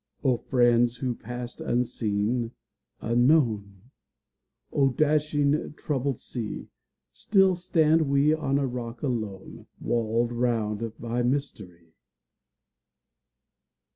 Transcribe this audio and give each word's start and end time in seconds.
O 0.23 0.35
friends 0.37 0.95
who 0.97 1.13
passed 1.13 1.61
unseen, 1.61 2.53
unknown! 3.01 3.91
O 4.73 4.89
dashing, 4.89 5.73
troubled 5.77 6.17
sea! 6.19 6.69
Still 7.13 7.55
stand 7.55 8.09
we 8.09 8.33
on 8.33 8.57
a 8.57 8.65
rock 8.65 9.03
alone, 9.03 9.67
Walled 9.79 10.31
round 10.31 10.93
by 10.97 11.21
mystery. 11.21 11.93